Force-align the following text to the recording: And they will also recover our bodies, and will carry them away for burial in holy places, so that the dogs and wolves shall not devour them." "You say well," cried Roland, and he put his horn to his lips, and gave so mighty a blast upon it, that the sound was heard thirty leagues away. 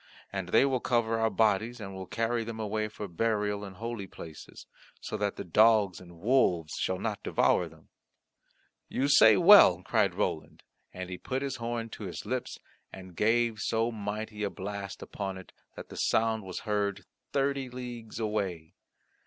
And 0.33 0.49
they 0.49 0.65
will 0.65 0.77
also 0.79 0.95
recover 0.97 1.19
our 1.19 1.29
bodies, 1.29 1.79
and 1.79 1.93
will 1.93 2.07
carry 2.07 2.43
them 2.43 2.59
away 2.59 2.87
for 2.87 3.07
burial 3.07 3.63
in 3.63 3.75
holy 3.75 4.07
places, 4.07 4.65
so 4.99 5.15
that 5.15 5.35
the 5.35 5.43
dogs 5.43 5.99
and 6.01 6.17
wolves 6.19 6.73
shall 6.79 6.97
not 6.97 7.21
devour 7.21 7.67
them." 7.69 7.89
"You 8.89 9.07
say 9.07 9.37
well," 9.37 9.83
cried 9.83 10.15
Roland, 10.15 10.63
and 10.91 11.11
he 11.11 11.19
put 11.19 11.43
his 11.43 11.57
horn 11.57 11.89
to 11.89 12.05
his 12.05 12.25
lips, 12.25 12.57
and 12.91 13.15
gave 13.15 13.59
so 13.59 13.91
mighty 13.91 14.41
a 14.41 14.49
blast 14.49 15.03
upon 15.03 15.37
it, 15.37 15.51
that 15.75 15.89
the 15.89 15.97
sound 15.97 16.41
was 16.45 16.61
heard 16.61 17.05
thirty 17.31 17.69
leagues 17.69 18.19
away. 18.19 18.73